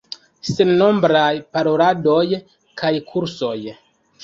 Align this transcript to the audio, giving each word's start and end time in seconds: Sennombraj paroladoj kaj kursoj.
Sennombraj 0.51 1.33
paroladoj 1.57 2.25
kaj 2.83 2.93
kursoj. 3.13 3.57